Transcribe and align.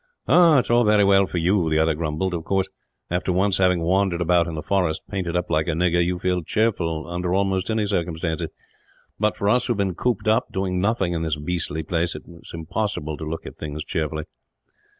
"Ah, 0.27 0.57
it 0.57 0.65
is 0.65 0.69
all 0.71 0.83
very 0.83 1.03
well 1.03 1.27
for 1.27 1.37
you," 1.37 1.69
the 1.69 1.77
other 1.77 1.93
grumbled. 1.93 2.33
"Of 2.33 2.43
course, 2.43 2.67
after 3.11 3.31
once 3.31 3.59
having 3.59 3.83
wandered 3.83 4.19
about 4.19 4.47
in 4.47 4.55
the 4.55 4.63
forest, 4.63 5.03
painted 5.07 5.35
up 5.35 5.51
like 5.51 5.67
a 5.67 5.73
nigger, 5.73 6.03
you 6.03 6.17
feel 6.17 6.41
cheerful 6.41 7.07
under 7.07 7.35
almost 7.35 7.69
any 7.69 7.85
circumstances; 7.85 8.49
but 9.19 9.37
for 9.37 9.47
us 9.47 9.67
who 9.67 9.73
have 9.73 9.77
been 9.77 9.93
cooped 9.93 10.27
up, 10.27 10.51
doing 10.51 10.81
nothing, 10.81 11.13
in 11.13 11.21
this 11.21 11.35
beastly 11.39 11.83
place, 11.83 12.15
it 12.15 12.23
is 12.27 12.49
impossible 12.51 13.15
to 13.15 13.29
look 13.29 13.45
at 13.45 13.59
things 13.59 13.85
cheerfully." 13.85 14.23